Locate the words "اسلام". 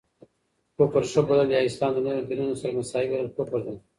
1.69-1.91